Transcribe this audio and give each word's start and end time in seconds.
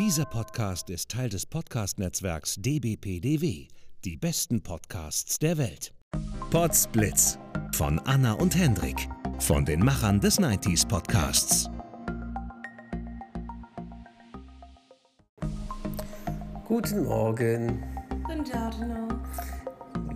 Dieser 0.00 0.24
Podcast 0.24 0.88
ist 0.88 1.10
Teil 1.10 1.28
des 1.28 1.44
Podcast-Netzwerks 1.44 2.54
dbpdw. 2.56 3.68
Die 4.02 4.16
besten 4.16 4.62
Podcasts 4.62 5.38
der 5.38 5.58
Welt. 5.58 5.92
Podsblitz 6.50 7.38
von 7.74 7.98
Anna 8.06 8.32
und 8.32 8.56
Hendrik 8.56 8.96
von 9.40 9.66
den 9.66 9.84
Machern 9.84 10.18
des 10.18 10.40
90s 10.40 10.88
Podcasts. 10.88 11.68
Guten 16.66 17.04
Morgen. 17.04 17.82
Guten 18.24 18.44
Giorgio. 18.44 19.08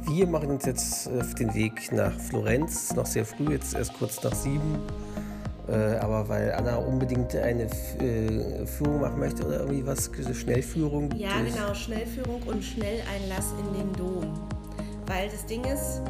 Wir 0.06 0.26
machen 0.26 0.48
uns 0.52 0.64
jetzt 0.64 1.08
auf 1.08 1.34
den 1.34 1.52
Weg 1.52 1.92
nach 1.92 2.18
Florenz. 2.18 2.94
Noch 2.94 3.06
sehr 3.06 3.26
früh, 3.26 3.52
jetzt 3.52 3.74
erst 3.74 3.92
kurz 3.92 4.22
nach 4.22 4.34
sieben. 4.34 4.78
Äh, 5.68 5.96
aber 5.96 6.28
weil 6.28 6.52
Anna 6.52 6.76
unbedingt 6.76 7.34
eine 7.34 7.64
F 7.64 8.00
äh, 8.00 8.66
Führung 8.66 9.00
machen 9.00 9.18
möchte 9.18 9.46
oder 9.46 9.60
irgendwie 9.60 9.86
was, 9.86 10.10
Schnellführung. 10.32 11.10
Ja, 11.16 11.40
genau, 11.40 11.72
Schnellführung 11.72 12.42
und 12.42 12.62
Schnelleinlass 12.62 13.54
in 13.58 13.78
den 13.78 13.92
Dom. 13.94 14.34
Weil 15.06 15.28
das 15.30 15.46
Ding 15.46 15.64
ist, 15.64 16.02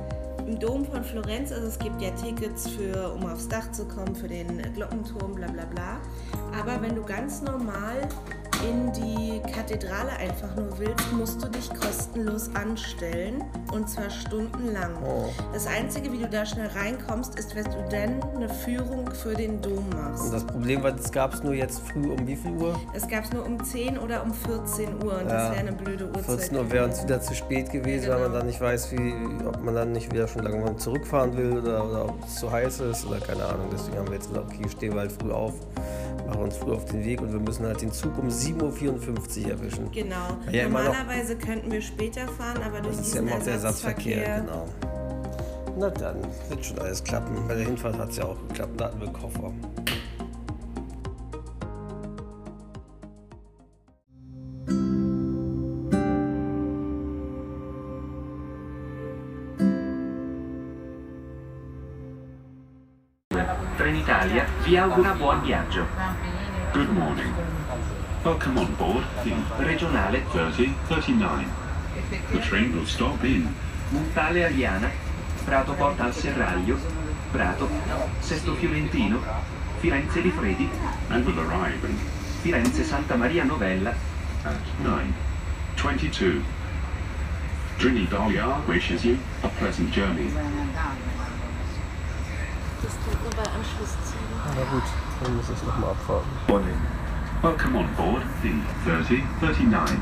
im 0.47 0.59
Dom 0.59 0.85
von 0.85 1.03
Florenz, 1.03 1.53
also 1.53 1.67
es 1.67 1.79
gibt 1.79 2.01
ja 2.03 2.11
Tickets 2.11 2.69
für, 2.69 3.13
um 3.15 3.25
aufs 3.27 3.49
Dach 3.49 3.71
zu 3.73 3.87
kommen, 3.87 4.15
für 4.15 4.29
den 4.29 4.61
Glockenturm, 4.75 5.35
bla 5.35 5.47
bla 5.47 5.65
bla. 5.65 6.01
Aber 6.59 6.81
wenn 6.83 6.95
du 6.95 7.03
ganz 7.03 7.41
normal 7.41 8.09
in 8.63 8.93
die 8.93 9.41
Kathedrale 9.53 10.11
einfach 10.19 10.55
nur 10.57 10.79
willst, 10.79 11.13
musst 11.13 11.43
du 11.43 11.49
dich 11.49 11.69
kostenlos 11.75 12.51
anstellen 12.55 13.43
und 13.73 13.89
zwar 13.89 14.11
stundenlang. 14.11 14.91
Oh. 15.05 15.27
Das 15.53 15.67
Einzige, 15.67 16.13
wie 16.13 16.19
du 16.19 16.29
da 16.29 16.45
schnell 16.47 16.69
reinkommst, 16.69 17.39
ist, 17.39 17.55
wenn 17.55 17.65
du 17.65 17.85
dann 17.91 18.23
eine 18.35 18.49
Führung 18.49 19.11
für 19.13 19.35
den 19.35 19.61
Dom 19.61 19.79
Und 19.79 19.95
machst. 19.95 20.33
das 20.33 20.45
Problem 20.47 20.83
war, 20.83 20.93
das 20.93 21.11
gab 21.13 21.35
es 21.35 21.43
nur 21.43 21.55
jetzt 21.55 21.81
früh 21.89 22.11
um 22.11 22.27
wie 22.27 22.37
viel 22.37 22.53
Uhr? 22.53 22.79
Das 22.93 23.09
gab 23.09 23.25
es 23.25 23.33
nur 23.33 23.45
um 23.45 23.63
10 23.63 23.99
oder 23.99 24.23
um 24.23 24.33
14 24.33 25.03
Uhr 25.05 25.19
und 25.19 25.25
das 25.25 25.33
Ja. 25.33 25.51
wäre 25.51 25.61
eine 25.61 25.73
blöde 25.73 26.07
Uhrzeit. 26.07 26.25
14 26.25 26.57
Uhr 26.57 26.71
wäre 26.71 26.85
uns 26.87 27.03
wieder 27.03 27.21
zu 27.21 27.35
spät 27.35 27.71
gewesen, 27.71 28.09
weil 28.09 28.15
man 28.19 28.25
Genau. 28.27 28.39
dann 28.39 28.47
nicht 28.47 28.61
weiß, 28.61 28.93
wie, 28.93 29.15
ob 29.47 29.63
man 29.63 29.75
dann 29.75 29.93
nicht 29.93 30.13
wieder 30.13 30.27
schon 30.29 30.43
langsam 30.43 30.79
zurückfahren 30.79 31.37
will 31.37 31.59
oder, 31.59 31.85
oder 31.89 32.05
ob 32.07 32.25
es 32.27 32.37
zu 32.37 32.51
heiß 32.51 32.81
ist 32.81 33.07
oder 33.07 33.21
keine 33.21 33.45
Ahnung. 33.45 33.67
Deswegen 33.73 33.99
haben 33.99 34.07
wir 34.09 34.15
jetzt 34.15 34.29
gesagt, 34.29 34.47
okay, 34.53 34.69
stehen 34.69 34.93
wir 34.95 35.01
halt 35.01 35.13
früh 35.13 35.31
auf, 35.33 35.55
machen 36.27 36.43
uns 36.43 36.57
früh 36.57 36.73
auf 36.73 36.85
den 36.87 37.05
Weg 37.05 37.21
und 37.21 37.33
wir 37.33 37.41
müssen 37.41 37.65
halt 37.67 37.81
den 37.83 37.93
Zug 37.93 38.17
um 38.19 38.29
7.54 38.29 39.45
Uhr 39.45 39.51
erwischen. 39.51 39.91
Genau. 39.93 40.17
Ja, 40.51 40.65
immer 40.67 40.83
noch- 40.85 40.93
Normalerweise 40.95 41.37
könnten 41.37 41.71
wir 41.71 41.83
später 41.83 42.27
fahren, 42.29 42.61
aber 42.65 42.81
durch 42.81 42.97
Das 42.97 43.07
ist 43.09 43.15
ja 43.15 43.21
diesen 43.23 43.35
immer 43.37 43.45
der 43.45 43.53
Ersatzverkehr, 43.55 44.27
Ersatzverkehr. 44.27 44.41
genau. 44.41 44.69
Na 45.77 45.91
dann, 45.91 46.17
wird 46.49 46.65
schon 46.65 46.79
alles 46.79 47.03
klappen. 47.03 47.35
Bei 47.49 47.55
der 47.55 47.65
Hinfahrt 47.67 47.99
hat 47.99 48.11
es 48.11 48.17
ja 48.17 48.25
auch 48.25 48.37
geklappt, 48.49 48.73
da 48.81 48.85
hatten 48.87 49.01
wir 49.01 49.09
Koffer. 49.09 49.53
Vi 64.65 64.79
augura 64.79 65.13
buon 65.13 65.43
viaggio. 65.43 65.87
Good 66.73 66.89
morning. 66.89 67.35
Welcome 68.25 68.59
on 68.59 68.75
board 68.77 69.05
the 69.23 69.65
Regionale 69.65 70.23
3039. 70.31 71.47
The 72.33 72.39
train 72.39 72.73
will 72.75 72.87
stop 72.87 73.23
in 73.25 73.55
Montale 73.91 74.45
Ariana, 74.45 74.91
Prato 75.45 75.75
Porta 75.75 76.05
al 76.05 76.15
Serraglio, 76.15 76.79
Prato, 77.31 77.69
Sesto 78.21 78.55
Fiorentino, 78.55 79.21
Firenze 79.81 80.23
Rifredi, 80.23 80.71
and 81.11 81.27
will 81.27 81.41
arrive 81.41 81.85
in 81.85 81.99
Firenze 82.41 82.85
Santa 82.85 83.17
Maria 83.17 83.45
Novella, 83.45 83.95
at 84.45 84.57
9.22. 84.83 86.43
Trinidad 87.77 88.67
wishes 88.67 89.05
you 89.05 89.19
a 89.43 89.49
pleasant 89.59 89.91
journey. 89.91 90.31
Das 92.81 92.93
tut 93.05 93.23
nur 93.23 93.33
bei 93.35 93.51
Anschlusszügen. 93.51 94.14
Na 94.47 94.65
gut, 94.71 94.83
dann 95.23 95.37
muss 95.37 95.51
ich 95.51 95.63
nochmal 95.67 95.91
abfahren. 95.91 96.25
Welcome 97.43 97.77
on 97.77 97.89
board 97.97 98.23
the 98.43 98.53
3039 98.85 99.99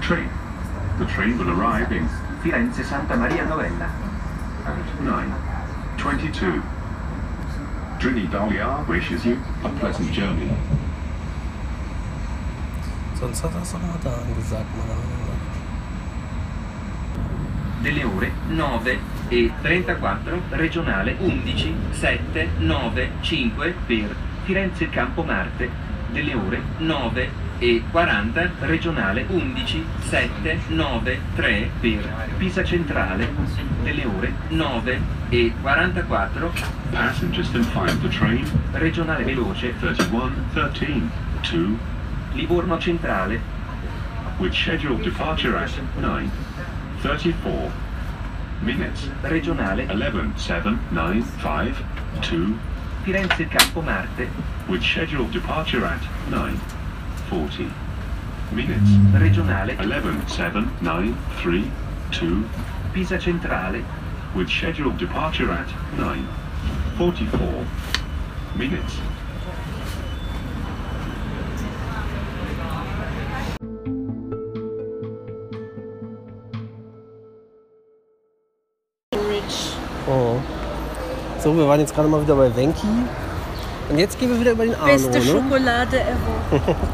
train. 0.00 0.28
The 0.98 1.06
train 1.06 1.38
will 1.38 1.50
arrive 1.50 1.90
in 1.92 2.08
Firenze 2.42 2.84
Santa 2.84 3.16
Maria 3.16 3.44
Novella. 3.44 3.90
at 4.64 4.76
9.22. 5.98 6.62
Trinidad 7.98 8.88
wishes 8.88 9.24
you 9.24 9.38
a 9.64 9.68
pleasant 9.68 10.12
journey. 10.12 10.50
Sonst 13.18 13.42
hat 13.44 13.54
er 13.54 13.62
es 13.62 13.74
auch 13.74 13.80
mal 13.80 13.98
da 14.02 14.10
angesagt, 14.10 14.66
meiner 14.76 14.94
Meinung 14.98 15.26
nach. 15.26 15.31
Delle 17.82 18.04
ore 18.04 18.32
9 18.46 18.98
e 19.28 19.50
34 19.60 20.42
regionale 20.50 21.16
11 21.18 21.74
7 21.90 22.50
9 22.58 23.10
5 23.20 23.74
per 23.86 24.14
Firenze 24.44 24.88
Campo 24.88 25.22
Marte. 25.22 25.90
Delle 26.10 26.34
ore 26.34 26.62
9 26.78 27.30
e 27.58 27.82
40 27.90 28.50
regionale 28.60 29.24
11 29.28 29.84
7 30.00 30.60
9 30.68 31.20
3 31.34 31.70
per 31.80 32.08
Pisa 32.38 32.62
Centrale. 32.64 33.28
Delle 33.82 34.04
ore 34.04 34.32
9 34.48 35.00
e 35.30 35.52
44 35.60 36.52
Passengers 36.90 37.50
can 37.50 37.64
find 37.64 38.00
the 38.00 38.08
train. 38.08 38.46
regionale 38.72 39.24
veloce. 39.24 39.74
3113 39.78 41.10
to 41.42 41.78
Livorno 42.34 42.78
Centrale. 42.78 43.40
With 44.38 44.54
scheduled 44.54 45.02
departure 45.02 45.56
at 45.56 45.70
9.34 47.02 47.70
minutes. 48.62 49.08
regionale 49.22 49.86
11.795 49.88 51.74
to 52.22 52.56
Firenze 53.04 53.50
Campo 53.50 53.82
Marte 53.82 54.28
with 54.68 54.82
scheduled 54.84 55.32
departure 55.32 55.84
at 55.84 56.00
9.40 56.30 57.72
minutes. 58.52 58.90
regionale 59.18 59.76
11.793 59.78 61.70
to 62.12 62.44
Pisa 62.92 63.20
Centrale 63.20 63.84
with 64.36 64.48
scheduled 64.48 64.96
departure 64.96 65.50
at 65.50 65.66
9.44 65.96 67.66
minutes. 68.56 69.00
So, 81.52 81.58
wir 81.58 81.68
waren 81.68 81.80
jetzt 81.80 81.94
gerade 81.94 82.08
mal 82.08 82.22
wieder 82.22 82.34
bei 82.34 82.54
Venki. 82.56 82.86
Und 83.90 83.98
jetzt 83.98 84.18
gehen 84.18 84.30
wir 84.30 84.40
wieder 84.40 84.52
über 84.52 84.64
den 84.64 84.74
Arno, 84.74 84.86
Beste 84.86 85.10
ne? 85.18 85.20
Schokolade 85.22 86.00
ever. 86.00 86.76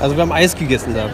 Also 0.00 0.16
wir 0.16 0.22
haben 0.22 0.32
Eis 0.32 0.54
gegessen 0.56 0.94
da. 0.94 1.10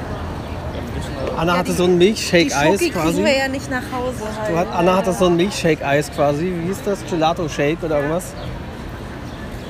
Anna 1.36 1.56
hatte 1.59 1.72
so 1.72 1.84
ein 1.84 1.98
Die 1.98 2.06
Milchshake-Eis 2.06 2.78
quasi. 2.78 2.91
kriegen 2.91 3.25
wir 3.25 3.36
ja 3.36 3.48
nicht 3.48 3.69
nach 3.69 3.82
Hause 3.92 4.22
halt. 4.41 4.56
Hat, 4.56 4.66
Anna 4.78 4.97
hatte 4.97 5.12
so 5.12 5.26
ein 5.26 5.36
Milchshake-Eis 5.36 6.12
quasi. 6.12 6.53
Wie 6.54 6.69
hieß 6.69 6.82
das? 6.84 6.98
Gelato-Shake 7.10 7.82
oder 7.82 7.97
irgendwas. 7.97 8.32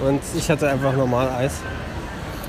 Und 0.06 0.20
ich 0.36 0.50
hatte 0.50 0.68
einfach 0.68 0.92
normal 0.94 1.30
Eis. 1.38 1.54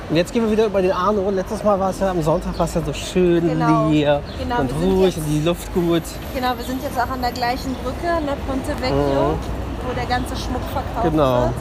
Und 0.10 0.18
jetzt 0.18 0.34
gehen 0.34 0.44
wir 0.44 0.52
wieder 0.52 0.66
über 0.66 0.82
den 0.82 0.92
Arno. 0.92 1.30
Letztes 1.30 1.64
Mal 1.64 1.80
war 1.80 1.92
es 1.92 2.00
ja 2.02 2.10
am 2.12 2.22
Sonntag 2.22 2.58
war 2.60 2.66
es 2.66 2.74
ja 2.74 2.82
so 2.86 2.92
schön 2.94 3.48
Genau. 3.48 3.88
leer 3.90 4.22
Genau, 4.40 4.60
und 4.60 4.72
ruhig 4.82 5.16
jetzt- 5.16 5.26
und 5.26 5.34
die 5.34 5.46
Luft 5.46 5.74
gut. 5.74 6.04
Genau, 6.36 6.50
wir 6.58 6.66
sind 6.66 6.84
jetzt 6.84 6.98
auch 7.00 7.12
an 7.12 7.22
der 7.22 7.32
gleichen 7.32 7.74
Brücke, 7.76 8.08
der 8.26 8.36
Ponte 8.46 8.82
Vecchio, 8.82 9.38
wo 9.88 9.94
der 9.94 10.06
ganze 10.06 10.36
Schmuck 10.36 10.62
verkauft. 10.72 11.04
Genau. 11.12 11.42
wird. 11.44 11.54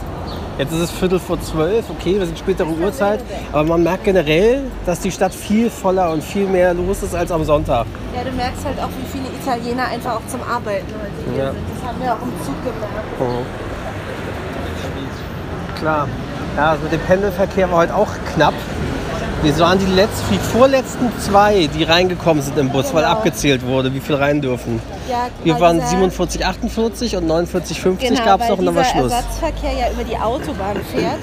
Jetzt 0.59 0.73
ist 0.73 0.81
es 0.81 0.91
Viertel 0.91 1.19
vor 1.21 1.39
zwölf, 1.43 1.85
okay, 1.91 2.19
wir 2.19 2.25
sind 2.25 2.39
spätere 2.39 2.67
Uhrzeit, 2.69 3.21
aber 3.53 3.65
man 3.65 3.83
merkt 3.83 4.05
generell, 4.05 4.65
dass 4.87 5.01
die 5.01 5.11
Stadt 5.13 5.35
viel 5.35 5.69
voller 5.69 6.11
und 6.11 6.25
viel 6.25 6.47
mehr 6.47 6.73
los 6.73 7.03
ist 7.03 7.15
als 7.15 7.31
am 7.31 7.45
Sonntag. 7.45 7.87
Ja, 8.15 8.25
du 8.25 8.35
merkst 8.35 8.65
halt 8.65 8.79
auch, 8.81 8.89
wie 8.99 9.07
viele 9.19 9.29
Italiener 9.29 9.85
einfach 9.89 10.17
auch 10.17 10.27
zum 10.29 10.41
Arbeiten 10.43 10.87
heute 10.95 11.31
hier 11.35 11.45
Ja. 11.45 11.51
sind. 11.51 11.61
Das 11.75 11.87
haben 11.89 12.01
wir 12.03 12.13
auch 12.15 12.23
im 12.23 12.33
Zug 12.45 12.55
gemerkt. 12.65 13.21
Mhm. 13.21 13.45
Klar. 15.79 16.09
Ja, 16.57 16.71
also 16.71 16.83
mit 16.85 16.93
dem 16.93 17.01
Pendelverkehr 17.01 17.71
war 17.71 17.79
heute 17.79 17.95
auch 17.95 18.09
knapp. 18.35 18.55
Wir 19.43 19.57
waren 19.61 19.79
die 19.79 19.87
letzten, 19.87 20.33
die 20.35 20.39
vorletzten 20.39 21.13
zwei, 21.21 21.69
die 21.73 21.85
reingekommen 21.85 22.43
sind 22.43 22.59
im 22.59 22.71
Bus, 22.71 22.93
weil 22.93 23.03
Genau. 23.05 23.15
abgezählt 23.17 23.65
wurde, 23.65 23.93
wie 23.95 24.01
viel 24.01 24.17
rein 24.17 24.41
dürfen. 24.41 24.81
Ja, 25.09 25.29
Wir 25.45 25.55
weil 25.55 25.61
waren 25.61 25.77
dieser- 25.77 25.91
47, 25.91 26.45
48 26.47 27.17
und 27.17 27.27
49, 27.27 27.81
50 27.81 28.09
genau, 28.09 28.25
gab 28.25 28.41
es 28.41 28.45
weil 28.47 28.51
noch 28.53 28.59
und 28.59 28.67
dann 28.67 28.75
war 28.75 28.85
Schluss. 28.85 29.13
Ersatzverkehr 29.13 29.73
ja 29.73 29.93
über 29.93 30.05
die 30.05 30.17
Autobahn 30.17 30.77
fährt. 30.93 31.21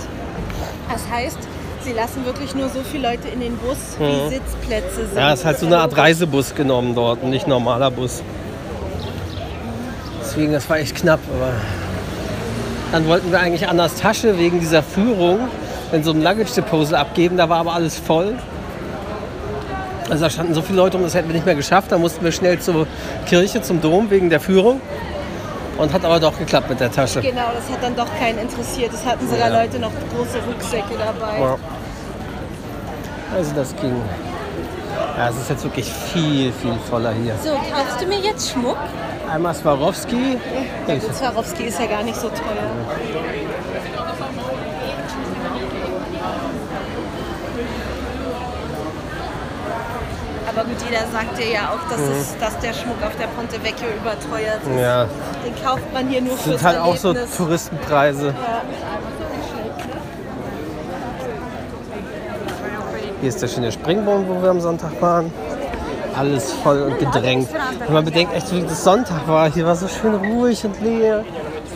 Das 0.89 1.01
heißt, 1.12 1.38
sie 1.83 1.92
lassen 1.92 2.24
wirklich 2.25 2.56
nur 2.56 2.69
so 2.69 2.80
viele 2.89 3.10
Leute 3.10 3.27
in 3.27 3.42
den 3.42 3.57
Bus, 3.57 3.77
wie 4.00 4.04
Mhm. 4.04 4.30
Sitzplätze 4.30 5.07
sind. 5.07 5.18
Ja, 5.18 5.33
es 5.33 5.39
ist 5.39 5.45
halt 5.45 5.59
so 5.59 5.66
eine 5.66 5.80
Art 5.80 5.98
Reisebus 5.98 6.56
genommen 6.56 6.95
dort 6.95 7.21
und 7.24 7.30
nicht 7.31 7.48
normaler 7.48 7.92
Bus. 7.92 8.21
Deswegen, 10.21 10.54
das 10.54 10.69
war 10.69 10.77
echt 10.77 10.95
knapp, 10.95 11.19
aber 11.38 11.51
dann 12.92 13.07
wollten 13.07 13.31
wir 13.31 13.39
eigentlich 13.39 13.68
Annas 13.68 13.95
Tasche 13.95 14.38
wegen 14.38 14.59
dieser 14.59 14.81
Führung 14.83 15.39
in 15.94 16.04
so 16.04 16.12
einem 16.12 16.24
Luggage 16.24 16.54
Deposal 16.56 17.00
abgeben, 17.00 17.38
da 17.38 17.48
war 17.48 17.60
aber 17.60 17.74
alles 17.74 17.98
voll. 17.98 18.36
Also 20.10 20.24
da 20.25 20.30
standen 20.30 20.54
so 20.54 20.62
viele 20.62 20.78
Leute 20.78 20.98
um, 20.98 21.04
das 21.04 21.13
hätten 21.16 21.30
wir 21.30 21.36
nicht 21.36 21.45
mehr 21.45 21.56
geschafft. 21.56 21.92
Da 21.92 21.98
mussten 21.98 22.24
wir 22.24 22.31
schnell 22.31 22.60
zur 22.60 22.88
Kirche, 23.25 23.62
zum 23.62 23.80
Dom 23.81 24.10
wegen 24.10 24.30
der 24.30 24.40
Führung. 24.40 24.81
Und 25.78 25.92
hat 25.92 26.06
aber 26.06 26.19
doch 26.19 26.38
geklappt 26.38 26.69
mit 26.69 26.80
der 26.80 26.92
Tasche. 26.92 27.22
Genau, 27.22 27.50
das 27.56 27.72
hat 27.74 27.81
dann 27.81 27.95
doch 27.95 28.07
keinen 28.19 28.38
interessiert. 28.40 28.92
Es 28.94 29.04
hatten 29.06 29.28
sogar 29.28 29.50
Ja. 29.50 29.62
Leute 29.63 29.80
noch 29.80 29.92
große 30.16 30.38
Rucksäcke 30.48 30.94
dabei. 31.00 31.40
Ja. 31.40 31.56
Also 33.36 33.51
das 33.56 33.75
ging. 33.78 33.95
Ja, 35.18 35.30
es 35.30 35.38
ist 35.38 35.50
jetzt 35.50 35.63
wirklich 35.63 35.92
viel, 35.92 36.51
viel 36.51 36.75
voller 36.90 37.13
hier. 37.13 37.34
So, 37.44 37.51
kaufst 37.51 38.01
du 38.01 38.06
mir 38.07 38.19
jetzt 38.19 38.51
Schmuck? 38.51 38.78
Einmal 39.31 39.56
Swarovski. 39.56 40.38
Ja 40.88 40.95
Swarovski 41.00 41.63
ist 41.63 41.80
ja 41.80 41.88
gar 41.88 42.04
nicht 42.04 42.18
so 42.19 42.28
teuer. 42.28 42.69
Aber 50.55 50.65
gut, 50.65 50.75
jeder 50.88 51.01
sagt 51.11 51.38
dir 51.38 51.50
ja 51.51 51.69
auch, 51.69 51.89
dass, 51.89 52.00
es, 52.00 52.38
dass 52.38 52.59
der 52.59 52.73
Schmuck 52.73 52.97
auf 53.05 53.15
der 53.19 53.27
Ponte 53.27 53.55
Vecchio 53.63 53.88
überteuert 53.97 54.61
ist. 54.63 54.79
Ja, 54.79 55.05
Den 55.45 55.63
kauft 55.63 55.91
man 55.94 56.07
hier 56.07 56.21
nur 56.21 56.33
das 56.33 56.41
fürs 56.44 56.59
sind 56.59 56.67
halt 56.67 56.79
auch 56.79 56.95
so 56.95 57.07
Erlebnis. 57.09 57.38
Touristenpreise. 57.38 58.27
Ja. 58.27 58.61
Hier 63.21 63.29
ist 63.29 63.41
der 63.41 63.47
schöne 63.47 63.71
Springbogen, 63.71 64.27
wo 64.27 64.41
wir 64.41 64.50
am 64.50 64.59
Sonntag 64.59 65.01
waren. 65.01 65.31
Alles 66.15 66.51
voll 66.53 66.81
und 66.83 66.99
gedrängt. 66.99 67.49
Wenn 67.85 67.94
man 67.94 68.06
bedenkt, 68.06 68.35
echt, 68.35 68.51
wie 68.53 68.61
das 68.61 68.83
Sonntag 68.83 69.27
war, 69.27 69.51
hier 69.51 69.65
war 69.65 69.75
so 69.75 69.88
schön 69.88 70.13
ruhig 70.13 70.63
und 70.65 70.79
leer. 70.81 71.23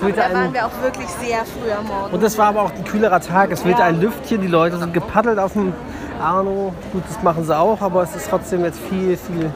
Wehte 0.01 0.19
Da 0.19 0.31
waren 0.31 0.53
wir 0.53 0.65
auch 0.67 0.81
wirklich 0.83 1.07
sehr 1.09 1.39
früh 1.39 1.71
am 1.71 1.87
Morgen. 1.87 2.13
und 2.13 2.23
es 2.23 2.37
war 2.37 2.47
aber 2.49 2.61
auch 2.61 2.71
ein 2.71 2.83
kühlerer 2.83 3.19
Tag. 3.19 3.51
Es 3.51 3.65
wehte 3.65 3.79
Ja. 3.79 3.85
ein 3.85 3.99
Lüftchen, 3.99 4.41
die 4.41 4.47
Leute 4.47 4.77
sind 4.77 4.93
gepaddelt 4.93 5.39
auf 5.39 5.53
dem 5.53 5.73
Arno. 6.19 6.73
Gut, 6.91 7.03
das 7.07 7.21
machen 7.23 7.43
sie 7.43 7.57
auch, 7.57 7.81
aber 7.81 8.03
es 8.03 8.15
ist 8.15 8.29
trotzdem 8.29 8.63
jetzt 8.63 8.79
viel, 8.79 9.17
viel 9.17 9.51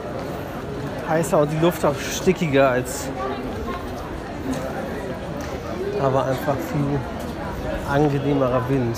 heißer 1.09 1.39
und 1.39 1.51
die 1.51 1.59
Luft 1.59 1.83
auch 1.85 1.95
stickiger 1.95 2.69
als. 2.69 3.09
War 6.01 6.25
einfach 6.25 6.55
viel 6.55 6.99
angenehmerer 7.87 8.61
Wind. 8.69 8.97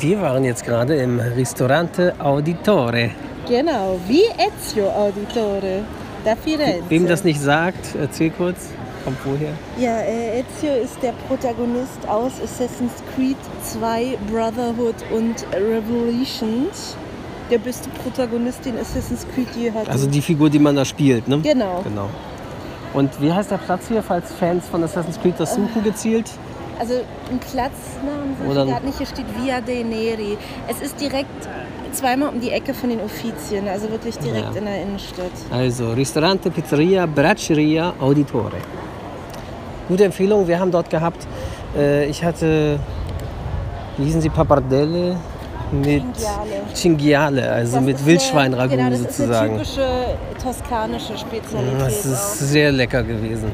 Wir 0.00 0.22
waren 0.22 0.44
jetzt 0.44 0.64
gerade 0.64 0.94
im 0.94 1.20
Ristorante 1.20 2.14
Auditore. 2.18 3.10
Genau, 3.46 4.00
wie 4.08 4.22
Ezio 4.38 4.88
Auditore 4.88 5.82
da 6.24 6.34
Firenze. 6.36 6.88
Wem 6.88 7.06
das 7.06 7.22
nicht 7.22 7.38
sagt, 7.38 7.94
erzähl 8.00 8.30
kurz. 8.30 8.70
Kommt 9.04 9.18
woher? 9.26 9.52
Ja, 9.78 10.00
äh, 10.00 10.40
Ezio 10.40 10.72
ist 10.82 11.02
der 11.02 11.12
Protagonist 11.28 12.08
aus 12.08 12.32
Assassin's 12.42 12.94
Creed 13.14 13.36
2, 13.62 14.16
Brotherhood 14.30 14.94
und 15.14 15.44
Revelations. 15.52 16.96
Der 17.50 17.58
beste 17.58 17.90
Protagonist, 18.02 18.64
den 18.64 18.78
Assassin's 18.78 19.26
Creed 19.34 19.48
je 19.54 19.70
hatte. 19.70 19.90
Also 19.90 20.06
die 20.06 20.22
Figur, 20.22 20.48
die 20.48 20.58
man 20.58 20.76
da 20.76 20.86
spielt, 20.86 21.28
ne? 21.28 21.40
genau. 21.42 21.82
Genau. 21.82 22.08
Und 22.94 23.20
wie 23.20 23.30
heißt 23.30 23.50
der 23.50 23.58
Platz 23.58 23.88
hier, 23.88 24.02
falls 24.02 24.32
Fans 24.32 24.66
von 24.66 24.82
Assassin's 24.82 25.20
Creed 25.20 25.34
das 25.36 25.54
suchen 25.54 25.84
gezielt? 25.84 26.30
Also 26.80 26.94
ein 27.30 27.38
Platznamen 27.38 28.34
Oder 28.50 28.64
gerade 28.64 28.86
nicht. 28.86 28.96
Hier 28.98 29.06
steht 29.06 29.26
Via 29.36 29.60
de 29.60 29.84
Neri. 29.84 30.38
Es 30.66 30.80
ist 30.80 30.98
direkt 30.98 31.28
zweimal 31.92 32.30
um 32.30 32.40
die 32.40 32.50
Ecke 32.50 32.72
von 32.72 32.88
den 32.88 33.00
Uffizien, 33.00 33.68
also 33.68 33.90
wirklich 33.90 34.16
direkt 34.18 34.52
Ja. 34.54 34.58
in 34.58 34.64
der 34.64 34.82
Innenstadt. 34.82 35.30
Also 35.52 35.90
Ristorante, 35.92 36.50
Pizzeria, 36.50 37.04
Bracceria, 37.04 37.92
Auditore. 38.00 38.56
Gute 39.88 40.04
Empfehlung, 40.04 40.46
wir 40.48 40.58
haben 40.58 40.70
dort 40.70 40.88
gehabt, 40.88 41.26
äh, 41.76 42.06
ich 42.06 42.24
hatte, 42.24 42.78
wie 43.98 44.04
hießen 44.04 44.20
sie, 44.22 44.30
Pappardelle 44.30 45.16
mit 45.72 46.02
Cinghiale. 46.16 46.62
Cinghiale, 46.74 47.50
also 47.52 47.76
Das 47.76 47.84
mit 47.84 48.06
Wildschweinragout 48.06 48.76
genau, 48.76 48.90
das 48.90 49.00
sozusagen. 49.00 49.60
ist 49.60 49.78
eine 49.78 49.86
typische 49.88 50.42
toskanische 50.42 51.18
Spezialität. 51.18 51.80
Das 51.80 52.06
ist 52.06 52.14
auch. 52.14 52.34
sehr 52.46 52.72
lecker 52.72 53.02
gewesen. 53.02 53.52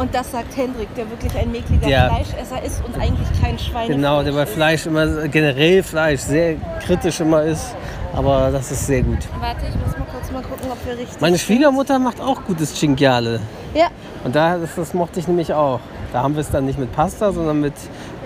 Und 0.00 0.14
das 0.14 0.30
sagt 0.32 0.56
Hendrik, 0.56 0.94
der 0.94 1.08
wirklich 1.10 1.36
ein 1.36 1.50
mäkliger 1.52 1.86
Der- 1.86 2.08
Fleischesser 2.10 2.62
ist 2.64 2.82
und 2.86 2.94
eigentlich 2.96 3.28
kein 3.40 3.58
Schweinefleisch 3.58 3.88
Genau, 3.88 4.22
der 4.22 4.32
bei. 4.32 4.46
Fleisch 4.46 4.86
immer, 4.86 5.06
generell 5.28 5.82
Fleisch, 5.82 6.20
sehr 6.20 6.54
kritisch 6.84 7.20
immer 7.20 7.42
ist. 7.42 7.74
Aber 8.14 8.50
das 8.50 8.72
ist 8.72 8.86
sehr 8.86 9.02
gut. 9.02 9.18
Warte, 9.38 9.60
ich 9.68 9.74
muss 9.86 9.96
mal 9.96 10.06
kurz 10.10 10.30
mal 10.32 10.42
gucken, 10.42 10.66
ob 10.72 10.84
wir 10.86 10.98
richtig 10.98 11.20
Meine 11.20 11.36
sind. 11.36 11.46
Schwiegermutter 11.46 11.98
macht 11.98 12.20
auch 12.20 12.42
gutes 12.44 12.74
Cinghiale. 12.74 13.40
Ja, 13.74 13.86
Und 14.24 14.34
da, 14.34 14.56
das, 14.58 14.70
das 14.74 14.94
mochte 14.94 15.20
ich 15.20 15.28
nämlich 15.28 15.52
auch. 15.52 15.78
Da 16.12 16.22
haben 16.24 16.34
wir 16.34 16.40
es 16.40 16.50
dann 16.50 16.64
nicht 16.66 16.78
mit 16.78 16.90
Pasta, 16.92 17.30
sondern 17.30 17.60
mit, 17.60 17.74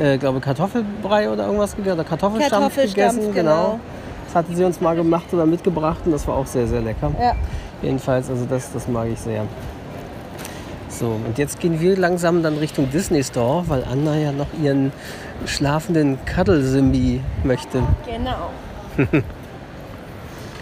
äh, 0.00 0.16
glaube 0.16 0.40
Kartoffelbrei 0.40 1.28
oder 1.28 1.44
irgendwas 1.46 1.76
gegessen. 1.76 1.98
Oder 1.98 2.08
Kartoffelstampf, 2.08 2.50
Kartoffelstampf, 2.74 3.14
gegessen. 3.16 3.34
genau. 3.34 3.78
Das 4.26 4.36
hatte 4.36 4.56
sie 4.56 4.64
uns 4.64 4.80
mal 4.80 4.96
gemacht 4.96 5.26
oder 5.32 5.44
mitgebracht 5.44 6.00
und 6.06 6.12
das 6.12 6.26
war 6.26 6.36
auch 6.36 6.46
sehr, 6.46 6.66
sehr 6.66 6.80
lecker. 6.80 7.10
ja. 7.20 7.32
Jedenfalls, 7.82 8.30
also 8.30 8.46
das, 8.46 8.72
das 8.72 8.88
mag 8.88 9.08
ich 9.12 9.18
sehr. 9.20 9.42
So, 10.98 11.06
und 11.06 11.38
jetzt 11.38 11.58
gehen 11.58 11.80
wir 11.80 11.96
langsam 11.96 12.44
dann 12.44 12.56
Richtung 12.58 12.88
Disney 12.88 13.24
Store, 13.24 13.64
weil 13.66 13.82
Anna 13.84 14.16
ja 14.16 14.30
noch 14.30 14.46
ihren 14.62 14.92
schlafenden 15.44 16.18
Cuddle-Simbi 16.24 17.20
möchte. 17.42 17.82
Genau. 18.06 18.50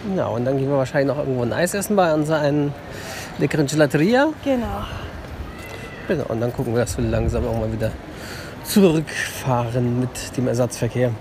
Genau, 0.04 0.34
und 0.34 0.44
dann 0.44 0.58
gehen 0.58 0.68
wir 0.68 0.78
wahrscheinlich 0.78 1.14
noch 1.14 1.22
irgendwo 1.22 1.42
ein 1.42 1.52
Eis 1.52 1.74
essen 1.74 1.94
bei 1.94 2.12
unserer 2.12 2.42
leckeren 3.38 3.68
Gelateria. 3.68 4.30
Genau. 4.42 4.82
Genau, 6.08 6.24
und 6.26 6.40
dann 6.40 6.52
gucken 6.52 6.74
wir, 6.74 6.80
dass 6.80 6.98
wir 6.98 7.04
langsam 7.04 7.46
auch 7.46 7.56
mal 7.56 7.72
wieder 7.72 7.92
zurückfahren 8.64 10.00
mit 10.00 10.36
dem 10.36 10.48
Ersatzverkehr. 10.48 11.12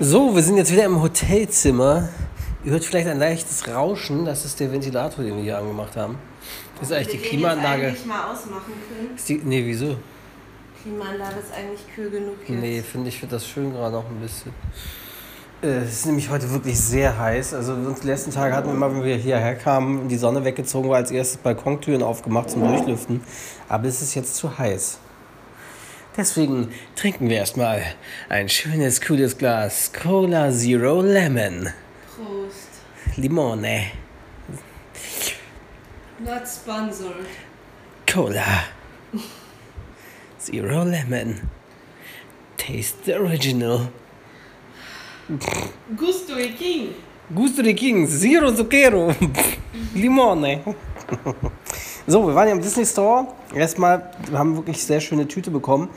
So, 0.00 0.34
wir 0.34 0.42
sind 0.42 0.56
jetzt 0.56 0.72
wieder 0.72 0.84
im 0.84 1.00
Hotelzimmer. 1.00 2.08
Ihr 2.64 2.72
hört 2.72 2.84
vielleicht 2.84 3.06
ein 3.08 3.18
leichtes 3.18 3.68
Rauschen. 3.68 4.24
Das 4.24 4.44
ist 4.44 4.58
der 4.58 4.72
Ventilator, 4.72 5.24
den 5.24 5.36
wir 5.36 5.42
hier 5.44 5.58
angemacht 5.58 5.96
haben. 5.96 6.18
Das 6.80 6.90
ist 6.90 6.96
eigentlich 6.96 7.20
die 7.20 7.28
Klimaanlage. 7.28 7.88
eigentlich 7.88 8.06
mal 8.06 8.32
ausmachen 8.32 8.72
können. 8.88 9.14
Ist 9.16 9.28
die, 9.28 9.40
nee, 9.44 9.62
wieso? 9.64 9.96
Klimaanlage 10.82 11.36
ist 11.40 11.52
eigentlich 11.56 11.80
kühl 11.94 12.10
genug 12.10 12.34
jetzt. 12.46 12.60
Nee, 12.60 12.82
finde 12.82 13.08
ich, 13.08 13.22
wird 13.22 13.32
das 13.32 13.46
schön 13.46 13.72
gerade 13.72 13.94
noch 13.94 14.04
ein 14.04 14.20
bisschen. 14.20 14.52
Äh, 15.62 15.84
Es 15.84 15.92
ist 15.92 16.06
nämlich 16.06 16.28
heute 16.28 16.50
wirklich 16.50 16.78
sehr 16.78 17.16
heiß. 17.16 17.54
Also 17.54 17.74
die 17.76 18.06
letzten 18.06 18.32
Tage 18.32 18.54
hatten 18.54 18.68
wir 18.68 18.74
immer, 18.74 18.90
wenn 18.92 19.04
wir 19.04 19.16
hierher 19.16 19.54
kamen, 19.54 20.08
die 20.08 20.16
Sonne 20.16 20.44
weggezogen 20.44 20.90
war, 20.90 20.96
als 20.96 21.10
erstes 21.12 21.36
Balkontüren 21.38 22.02
aufgemacht 22.02 22.50
zum 22.50 22.66
Durchlüften. 22.66 23.20
Aber 23.68 23.86
es 23.86 24.02
ist 24.02 24.14
jetzt 24.14 24.34
zu 24.36 24.58
heiß. 24.58 24.98
Deswegen 26.16 26.72
trinken 26.94 27.28
wir 27.28 27.38
erstmal 27.38 27.82
ein 28.28 28.48
schönes, 28.48 29.00
cooles 29.00 29.36
Glas 29.36 29.92
Cola 29.92 30.52
Zero 30.52 31.00
Lemon. 31.00 31.70
Prost. 32.14 32.82
Limone. 33.16 33.90
Not 36.20 36.46
sponsored. 36.46 37.26
Cola. 38.06 38.64
Zero 40.40 40.84
Lemon. 40.84 41.50
Taste 42.56 43.04
the 43.04 43.16
original. 43.16 43.88
Gusto 45.96 46.38
e 46.38 46.52
King. 46.52 46.94
Gusto 47.26 47.62
di 47.62 47.72
King, 47.74 48.06
Zero 48.06 48.54
Zucchero, 48.54 49.16
Limone. 49.94 50.62
So, 52.06 52.26
wir 52.26 52.34
waren 52.34 52.48
ja 52.48 52.54
im 52.54 52.60
Disney 52.60 52.84
Store. 52.84 53.26
Erstmal, 53.54 54.10
wir 54.28 54.38
haben 54.38 54.56
wirklich 54.56 54.82
sehr 54.84 55.00
schöne 55.00 55.26
Tüte 55.26 55.50
bekommen. 55.50 55.88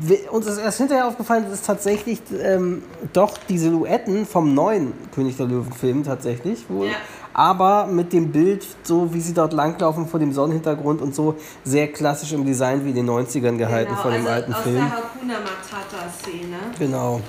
Wir- 0.00 0.32
Uns 0.32 0.46
ist 0.46 0.58
erst 0.58 0.78
hinterher 0.78 1.08
aufgefallen, 1.08 1.44
dass 1.44 1.54
es 1.54 1.62
tatsächlich 1.62 2.20
ähm, 2.40 2.82
doch 3.12 3.36
die 3.48 3.58
Silhouetten 3.58 4.26
vom 4.26 4.54
neuen 4.54 4.92
König 5.14 5.36
der 5.38 5.46
Löwen-Film 5.46 6.04
tatsächlich 6.04 6.66
wohl. 6.68 6.86
Ja. 6.88 6.92
Aber 7.32 7.86
mit 7.86 8.12
dem 8.12 8.30
Bild, 8.30 8.64
so 8.82 9.12
wie 9.14 9.20
sie 9.20 9.32
dort 9.32 9.52
langlaufen 9.52 10.06
vor 10.06 10.20
dem 10.20 10.32
Sonnenhintergrund 10.32 11.00
und 11.00 11.14
so, 11.14 11.36
sehr 11.64 11.88
klassisch 11.90 12.32
im 12.32 12.44
Design 12.44 12.84
wie 12.84 12.90
in 12.90 12.96
den 12.96 13.08
90ern 13.08 13.56
gehalten 13.56 13.96
von 13.96 14.12
dem 14.12 14.20
also 14.22 14.32
alten 14.32 14.52
aus 14.54 14.60
Film. 14.62 14.74
der 14.76 14.84
Hakuna 14.90 15.34
Matata-Szene. 15.40 16.56
Genau. 16.78 17.20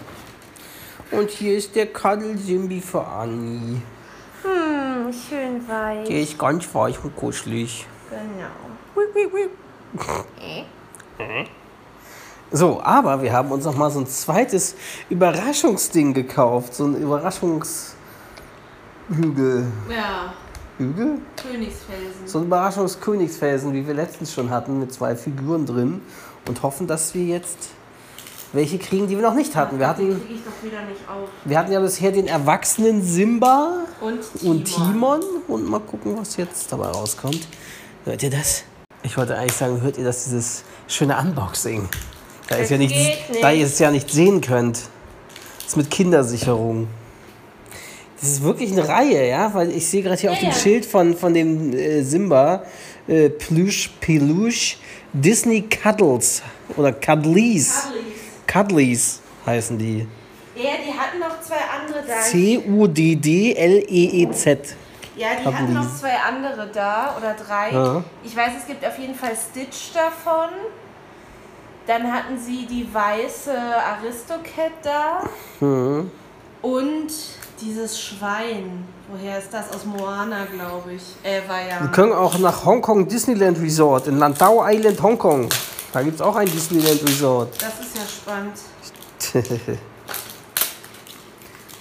Und 1.12 1.30
hier 1.30 1.58
ist 1.58 1.76
der 1.76 1.88
Cuddle-Simbi 1.88 2.82
für 2.82 3.06
Anni. 3.06 3.82
Hm, 4.44 5.14
schön 5.14 5.68
weich. 5.68 6.08
Der 6.08 6.22
ist 6.22 6.38
ganz 6.38 6.74
weich 6.76 7.02
und 7.04 7.16
kuschelig. 7.16 7.86
Genau. 8.12 8.48
So, 12.52 12.82
aber 12.84 13.22
wir 13.22 13.32
haben 13.32 13.52
uns 13.52 13.64
noch 13.64 13.78
mal 13.78 13.90
so 13.90 14.00
ein 14.00 14.08
zweites 14.08 14.76
Überraschungsding 15.10 16.14
gekauft. 16.14 16.76
So 16.76 16.84
ein 16.86 16.96
Überraschungshügel. 16.96 17.96
Ja. 19.90 20.34
Hügel. 20.78 21.20
Königsfelsen. 21.42 22.26
So 22.28 22.40
ein 22.40 22.46
Überraschungskönigsfelsen, 22.46 23.74
wie 23.74 23.88
wir 23.88 23.94
letztens 23.94 24.34
schon 24.34 24.50
hatten, 24.50 24.80
mit 24.80 24.92
zwei 24.94 25.16
Figuren 25.16 25.66
drin. 25.66 26.02
Und 26.48 26.62
hoffen, 26.64 26.88
dass 26.88 27.14
wir 27.14 27.24
jetzt 27.24 27.70
welche 28.54 28.78
kriegen, 28.80 29.08
die 29.08 29.16
wir 29.16 29.24
noch 29.24 29.34
nicht 29.36 29.56
hatten. 29.56 29.80
Wir 29.80 29.88
hatten, 29.88 30.20
kriege 30.20 30.34
ich 30.34 30.42
doch 30.44 30.62
wieder 30.62 30.82
nicht 30.84 31.08
auf. 31.08 31.30
wir 31.46 31.58
hatten 31.58 31.72
ja 31.72 31.80
bisher 31.80 32.12
den 32.12 32.28
erwachsenen 32.28 33.02
Simba 33.02 33.86
Und 34.02 34.20
Timon. 34.40 34.56
und 34.58 34.66
Timon. 34.66 35.22
Und 35.48 35.70
mal 35.70 35.80
gucken, 35.80 36.18
was 36.20 36.36
jetzt 36.36 36.70
dabei 36.72 36.88
rauskommt. 36.88 37.48
Hört 38.06 38.24
ihr 38.24 38.32
das? 38.32 38.64
Ich 39.04 39.16
wollte 39.16 39.38
eigentlich 39.38 39.54
sagen, 39.54 39.82
hört 39.82 39.98
ihr 39.98 40.04
das, 40.04 40.24
dieses 40.24 40.64
schöne 40.88 41.18
Unboxing? 41.18 41.88
Da, 42.48 42.56
ist 42.56 42.72
ja 42.72 42.78
nicht, 42.78 42.94
geht 42.94 43.30
nicht. 43.30 43.44
da 43.44 43.52
ihr 43.52 43.66
es 43.66 43.78
ja 43.78 43.92
nicht 43.92 44.10
sehen 44.10 44.42
könnt. 44.42 44.78
Das 45.58 45.68
ist 45.68 45.78
mit 45.78 45.92
Kindersicherung. 45.92 46.88
Das 48.20 48.30
ist 48.30 48.42
wirklich 48.44 48.72
eine 48.72 48.88
Reihe, 48.88 49.28
ja? 49.28 49.54
Weil 49.54 49.72
ich 49.72 49.88
sehe 49.88 50.02
gerade 50.02 50.20
hier 50.20 50.32
auf 50.32 50.40
dem 50.40 50.50
ja. 50.50 50.56
Schild 50.56 50.86
von, 50.86 51.16
von 51.16 51.34
dem 51.34 51.74
äh, 51.74 52.02
Simba 52.02 52.64
äh, 53.08 53.30
Plüsch, 53.30 53.92
Peluche, 54.00 54.78
Disney 55.14 55.62
Cuddles 55.62 56.42
oder 56.78 56.92
Cuddlies. 56.94 57.84
Cuddlies. 58.48 58.48
Cuddlies 58.48 59.20
heißen 59.46 59.78
die. 59.78 60.08
Ja, 60.56 60.72
die 60.86 60.92
hatten 60.92 61.20
noch 61.20 61.40
zwei 61.42 61.58
andere 61.80 62.04
da. 62.08 62.22
C-U-D-D-L-E-E-Z. 62.22 62.76
Ja, 65.16 65.30
die 65.32 65.44
Cuddlies. 65.44 65.60
hatten 65.60 65.74
noch 65.74 65.96
zwei 65.96 66.16
andere 66.18 66.68
da 66.68 67.16
oder 67.18 67.34
drei. 67.34 67.72
Ja. 67.72 68.04
Ich 68.24 68.36
weiß, 68.36 68.52
es 68.60 68.68
gibt 68.68 68.86
auf 68.86 68.98
jeden 68.98 69.16
Fall 69.16 69.34
Stitch 69.36 69.94
davon. 69.94 70.50
Dann 71.88 72.12
hatten 72.14 72.38
sie 72.40 72.66
die 72.66 72.88
weiße 72.94 73.54
Aristocat 73.54 74.72
da. 74.84 75.24
Mhm. 75.60 76.12
Und 76.62 77.12
dieses 77.60 78.00
Schwein. 78.00 78.86
Woher 79.10 79.40
ist 79.40 79.54
das? 79.54 79.74
Aus 79.76 79.84
Moana, 79.84 80.46
glaube 80.46 80.94
ich. 80.94 81.04
Äh, 81.24 81.42
war 81.50 81.60
ja. 81.62 81.82
Wir 81.82 81.90
können 81.90 82.14
auch 82.14 82.38
nach 82.38 82.64
Hongkong 82.66 83.08
Disneyland 83.08 83.60
Resort 83.60 84.08
in 84.08 84.18
Landau 84.20 84.64
Island, 84.66 85.02
Hongkong. 85.02 85.50
Da 85.92 86.02
gibt 86.04 86.16
es 86.16 86.22
auch 86.22 86.36
ein 86.38 86.46
Disneyland 86.50 87.04
Resort. 87.04 87.62
Das 87.62 87.74
ist 87.86 87.98
ja 87.98 88.04
spannend. 88.08 88.54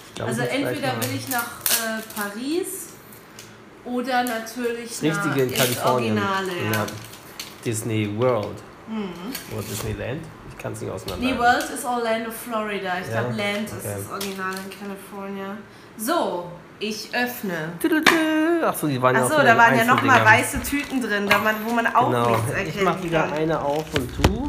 Ich 0.07 0.15
glaube, 0.15 0.31
Also 0.31 0.41
entweder 0.41 0.93
will 1.01 1.15
ich 1.15 1.29
nach 1.29 1.39
äh, 1.39 2.01
Paris 2.15 2.80
oder 3.85 4.23
natürlich 4.23 4.89
das 4.89 5.01
Richtige 5.03 5.43
in 5.43 5.53
Kalifornien. 5.53 6.17
Originale, 6.17 6.65
ja. 6.65 6.71
Ja. 6.71 6.85
Disney 7.65 8.09
World. 8.19 8.57
Oder 9.53 9.63
Disneyland. 9.69 10.21
Ich 10.49 10.57
kann 10.57 10.73
es 10.73 10.81
nicht 10.81 10.91
auseinander. 10.91 11.25
Nee, 11.25 11.37
World 11.37 11.69
ist 11.73 11.85
Orlando, 11.85 12.29
Florida. 12.31 12.93
Ich 12.99 13.07
Ja? 13.13 13.21
glaube, 13.21 13.35
Land 13.37 13.67
ist 13.69 13.73
Okay. 13.85 13.95
das 13.97 14.11
Original 14.11 14.53
in 14.53 14.79
California. 14.79 15.57
So, 15.97 16.51
ich 16.79 17.09
öffne. 17.13 17.73
Achso, 18.63 18.87
die 18.87 19.01
waren 19.01 19.15
ja 19.15 19.23
Achso, 19.23 19.35
auch 19.37 19.43
da 19.43 19.57
waren 19.57 19.77
ja 19.77 19.85
noch 19.85 19.95
nochmal 19.95 20.25
weiße 20.25 20.61
Tüten 20.63 21.01
drin, 21.01 21.27
da 21.29 21.37
man, 21.37 21.55
wo 21.65 21.73
man 21.73 21.87
auch 21.87 22.07
Genau. 22.07 22.29
nichts 22.31 22.43
Ich 22.51 22.57
erkennen 22.57 22.83
mach 22.85 23.03
wieder 23.03 23.31
eine 23.31 23.61
auf 23.61 23.85
und 23.93 24.09
du. 24.27 24.47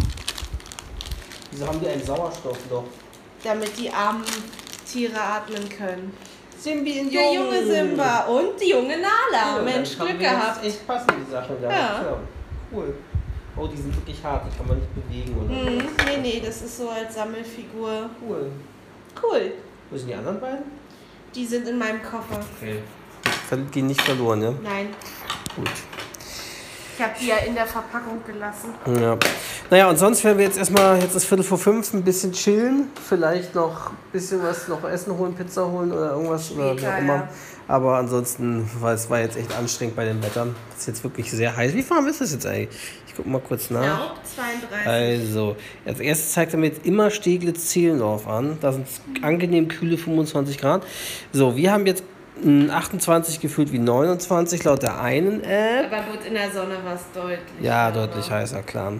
Wieso 1.50 1.66
haben 1.66 1.80
die 1.80 1.88
ein 1.88 2.02
Sauerstoffloch? 2.04 2.84
Damit 3.44 3.78
die 3.78 3.90
armen 3.90 4.24
Tiere 4.90 5.20
atmen 5.20 5.68
können. 5.68 6.12
Simbi 6.62 6.98
in 6.98 7.10
Der 7.10 7.32
junge 7.34 7.64
Simba 7.66 8.20
und 8.26 8.60
die 8.60 8.70
junge 8.70 8.96
Nala. 8.96 9.56
Ja, 9.56 9.62
Mensch, 9.62 9.96
dann 9.96 10.08
haben 10.08 10.18
Glück 10.18 10.20
gehabt. 10.30 10.64
Echt 10.64 10.86
passend 10.86 11.12
die 11.26 11.30
Sache 11.30 11.56
da. 11.60 11.70
Ja. 11.70 12.16
Cool. 12.72 12.94
Oh, 13.56 13.66
die 13.66 13.76
sind 13.76 13.94
wirklich 13.96 14.22
hart, 14.22 14.46
die 14.46 14.56
kann 14.56 14.66
man 14.68 14.78
nicht 14.78 14.94
bewegen 14.94 15.36
oder 15.36 15.54
Hm, 15.54 15.80
so. 15.80 16.04
nee, 16.06 16.16
nee, 16.22 16.42
das 16.44 16.62
ist 16.62 16.78
so 16.78 16.88
als 16.88 17.14
Sammelfigur. 17.14 18.08
Cool. 18.26 18.50
Cool. 19.22 19.52
Wo 19.90 19.96
sind 19.96 20.08
die 20.08 20.14
anderen 20.14 20.40
beiden? 20.40 20.64
Die 21.34 21.44
sind 21.44 21.68
in 21.68 21.78
meinem 21.78 22.00
Koffer. 22.02 22.40
Okay. 22.60 22.78
Gehen 23.70 23.88
nicht 23.88 24.00
verloren, 24.00 24.38
ne? 24.38 24.54
Nein, 24.62 24.88
Gut. 25.56 25.68
Ich 27.02 27.08
habe 27.08 27.18
die 27.20 27.26
ja 27.26 27.36
in 27.38 27.54
der 27.54 27.66
Verpackung 27.66 28.22
gelassen. 28.24 28.74
Ja. 29.00 29.18
Naja, 29.70 29.88
und 29.88 29.98
sonst 29.98 30.22
werden 30.22 30.38
wir 30.38 30.44
jetzt 30.44 30.56
erstmal, 30.56 31.00
jetzt 31.00 31.16
ist 31.16 31.24
Viertel 31.24 31.42
vor 31.42 31.58
fünf, 31.58 31.92
ein 31.94 32.04
bisschen 32.04 32.32
chillen. 32.32 32.90
Vielleicht 33.08 33.56
noch 33.56 33.90
ein 33.90 33.96
bisschen 34.12 34.40
was 34.42 34.68
noch 34.68 34.84
essen 34.84 35.18
holen, 35.18 35.34
Pizza 35.34 35.66
holen 35.66 35.90
oder 35.90 36.12
irgendwas 36.12 36.52
oder 36.52 36.76
wie 36.76 36.86
auch 36.86 36.98
immer. 36.98 37.14
ja. 37.14 37.28
Aber 37.66 37.96
ansonsten 37.96 38.68
war 38.80 38.92
es 38.92 39.08
war 39.10 39.20
jetzt 39.20 39.36
echt 39.36 39.56
anstrengend 39.56 39.96
bei 39.96 40.04
dem 40.04 40.22
Wetter. 40.22 40.46
Es 40.74 40.82
ist 40.82 40.86
jetzt 40.86 41.04
wirklich 41.04 41.30
sehr 41.30 41.56
heiß. 41.56 41.74
Wie 41.74 41.88
warm 41.90 42.06
ist 42.06 42.20
es 42.20 42.32
jetzt 42.32 42.46
eigentlich? 42.46 42.68
Ich 43.08 43.16
gucke 43.16 43.28
mal 43.28 43.40
kurz 43.40 43.70
nach. 43.70 43.82
Ja, 43.82 44.14
32. 44.36 44.86
Also, 44.86 45.56
als 45.84 46.00
erstes 46.00 46.32
zeigt 46.32 46.54
er 46.54 46.58
mir 46.58 46.66
jetzt 46.66 46.86
immer 46.86 47.10
Steglitz-Zehlendorf 47.10 48.26
an. 48.28 48.58
Da 48.60 48.72
sind 48.72 48.86
angenehm 49.22 49.68
kühle 49.68 49.98
25 49.98 50.58
Grad. 50.58 50.84
So, 51.32 51.56
wir 51.56 51.72
haben 51.72 51.86
jetzt 51.86 52.04
28 52.70 53.40
gefühlt 53.40 53.72
wie 53.72 53.78
29 53.78 54.64
laut 54.64 54.82
der 54.82 55.00
einen 55.00 55.42
App. 55.44 55.92
Aber 55.92 56.02
gut, 56.12 56.24
in 56.26 56.34
der 56.34 56.50
Sonne 56.50 56.76
war 56.84 56.94
es 56.94 57.02
deutlich. 57.14 57.38
Ja, 57.60 57.88
aber- 57.88 58.06
deutlich 58.06 58.30
heißer, 58.30 58.62
klar. 58.62 58.94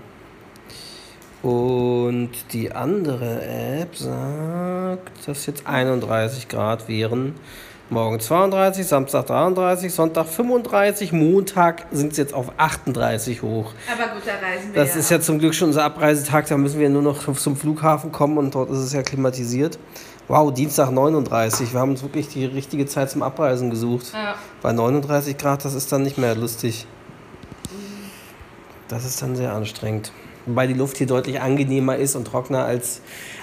Und 1.43 2.31
die 2.53 2.71
andere 2.73 3.43
App 3.81 3.97
sagt, 3.97 5.27
dass 5.27 5.47
jetzt 5.47 5.67
31 5.67 6.49
Grad 6.49 6.87
wären. 6.89 7.35
Morgen 7.91 8.21
32, 8.21 8.87
Samstag 8.87 9.27
33, 9.27 9.93
Sonntag 9.93 10.27
35, 10.27 11.13
Montag 11.13 11.85
sind 11.91 12.13
es 12.13 12.19
jetzt 12.19 12.33
auf 12.33 12.53
38 12.57 13.43
hoch. 13.43 13.73
Aber 13.93 14.15
gut, 14.15 14.23
da 14.25 14.33
reisen 14.47 14.73
wir 14.73 14.83
Das 14.83 14.95
ja 14.95 15.01
ist 15.01 15.11
ja 15.11 15.21
zum 15.21 15.39
Glück 15.41 15.55
schon 15.55 15.69
unser 15.69 15.85
Abreisetag, 15.85 16.47
da 16.47 16.57
müssen 16.57 16.81
wir 16.81 16.89
nur 16.89 17.03
noch 17.03 17.37
zum 17.37 17.55
Flughafen 17.57 18.11
kommen 18.13 18.39
und 18.39 18.55
dort 18.55 18.71
ist 18.71 18.79
es 18.79 18.93
ja 18.95 19.03
klimatisiert. 19.03 19.79
Wow, 20.29 20.53
Dienstag 20.53 20.91
39, 20.91 21.73
wir 21.73 21.81
haben 21.81 21.91
uns 21.91 22.03
wirklich 22.03 22.29
die 22.29 22.45
richtige 22.47 22.87
Zeit 22.87 23.11
zum 23.11 23.23
Abreisen 23.23 23.71
gesucht. 23.71 24.13
Ja. 24.15 24.37
Bei 24.63 24.73
39 24.73 25.37
Grad, 25.37 25.65
das 25.65 25.75
ist 25.75 25.91
dann 25.93 26.03
nicht 26.03 26.17
mehr 26.17 26.35
lustig. 26.35 26.87
Das 28.89 29.05
ist 29.05 29.21
dann 29.21 29.37
sehr 29.37 29.53
anstrengend. 29.53 30.13
Wobei 30.47 30.67
die 30.67 30.75
Luft 30.75 30.97
hier 30.99 31.07
deutlich 31.07 31.41
angenehmer 31.41 31.97
ist 31.97 32.17
und 32.17 32.25
trockener 32.27 32.65
als, 32.65 33.01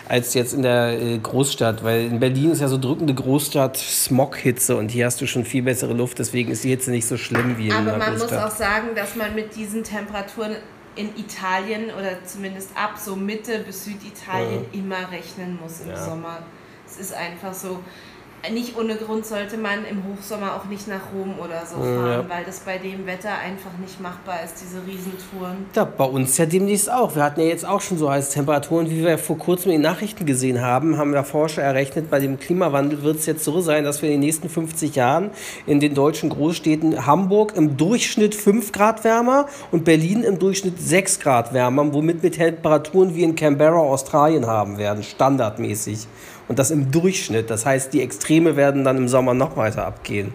als 0.08 0.34
jetzt 0.34 0.54
in 0.54 0.64
der 0.64 1.02
äh, 1.02 1.18
Großstadt. 1.18 1.84
Weil 1.84 2.06
in 2.06 2.20
Berlin 2.20 2.52
ist 2.52 2.62
ja 2.62 2.68
so 2.68 2.78
drückende 2.78 3.14
Großstadt 3.14 3.78
Smoghitze 3.78 4.76
und 4.76 4.90
hier 4.92 5.06
hast 5.06 5.22
du 5.22 5.26
schon 5.28 5.46
viel 5.46 5.64
bessere 5.64 5.94
Luft. 5.94 6.20
Deswegen 6.20 6.52
ist 6.52 6.64
die 6.64 6.70
Hitze 6.70 6.92
nicht 6.92 7.08
so 7.08 7.18
schlimm 7.18 7.58
wie 7.58 7.68
in 7.68 7.74
Aber 7.74 7.92
der 7.92 7.98
man 7.98 8.12
muss 8.14 8.22
Großstadt. 8.22 8.52
auch 8.52 8.56
sagen, 8.56 8.88
dass 8.96 9.16
man 9.16 9.34
mit 9.34 9.56
diesen 9.56 9.84
Temperaturen 9.84 10.56
in 10.96 11.10
Italien 11.18 11.86
oder 11.98 12.24
zumindest 12.26 12.72
ab 12.76 12.96
so 13.04 13.16
Mitte 13.16 13.60
bis 13.60 13.86
Süditalien 13.86 14.66
immer 14.74 15.10
rechnen 15.12 15.58
muss 15.62 15.80
im 15.82 15.90
Ja. 15.92 16.04
Sommer. 16.06 16.40
Es 16.90 17.00
ist 17.00 17.14
einfach 17.14 17.54
so. 17.54 17.80
Nicht 18.54 18.78
ohne 18.78 18.96
Grund 18.96 19.26
sollte 19.26 19.58
man 19.58 19.84
im 19.84 20.02
Hochsommer 20.06 20.56
auch 20.56 20.64
nicht 20.64 20.88
nach 20.88 21.12
Rom 21.14 21.34
oder 21.40 21.66
so 21.66 21.76
fahren, 21.76 22.26
weil 22.30 22.46
das 22.46 22.62
bei 22.62 22.78
dem 22.78 23.06
Wetter 23.06 23.32
einfach 23.32 23.78
nicht 23.82 24.00
machbar 24.00 24.38
ist, 24.46 24.56
diese 24.62 24.78
Riesentouren. 24.88 25.66
Ja, 25.76 25.84
bei 25.84 26.06
uns 26.06 26.38
ja 26.38 26.46
demnächst 26.46 26.90
auch. 26.90 27.16
Wir 27.16 27.24
hatten 27.26 27.42
ja 27.42 27.48
jetzt 27.48 27.68
auch 27.68 27.82
schon 27.82 27.98
so 27.98 28.10
heiße 28.10 28.32
Temperaturen, 28.32 28.90
wie 28.90 29.04
wir 29.04 29.18
vor 29.18 29.38
kurzem 29.38 29.72
in 29.72 29.82
den 29.82 29.92
Nachrichten 29.92 30.26
gesehen 30.26 30.62
haben, 30.62 30.98
haben 30.98 31.14
ja 31.14 31.24
Forscher 31.24 31.64
errechnet, 31.64 32.10
bei 32.10 32.20
dem 32.20 32.40
Klimawandel 32.40 33.04
wird 33.04 33.18
es 33.18 33.26
jetzt 33.26 33.44
so 33.44 33.60
sein, 33.60 33.84
dass 33.84 34.02
wir 34.02 34.08
in 34.08 34.14
den 34.14 34.22
nächsten 34.22 34.48
50 34.48 34.96
Jahren 34.96 35.32
in 35.66 35.82
den 35.82 35.94
deutschen 35.94 36.30
Großstädten 36.30 37.06
Hamburg 37.06 37.58
im 37.58 37.76
Durchschnitt 37.76 38.36
5 38.36 38.72
Grad 38.72 39.04
wärmer 39.04 39.48
und 39.72 39.84
Berlin 39.84 40.24
im 40.24 40.40
Durchschnitt 40.40 40.80
6 40.80 41.20
Grad 41.20 41.54
wärmer, 41.54 41.94
womit 41.94 42.24
wir 42.24 42.32
Temperaturen 42.32 43.14
wie 43.16 43.24
in 43.24 43.36
Canberra, 43.36 43.80
Australien 43.80 44.48
haben 44.48 44.78
werden, 44.78 45.04
standardmäßig. 45.04 46.08
Und 46.50 46.60
das 46.60 46.72
im 46.72 46.92
Durchschnitt. 46.92 47.50
Das 47.50 47.66
heißt, 47.66 47.94
die 47.94 48.02
Extreme 48.02 48.58
werden 48.58 48.84
dann 48.84 48.98
im 48.98 49.08
Sommer 49.08 49.34
noch 49.34 49.56
weiter 49.56 49.86
abgehen. 49.86 50.34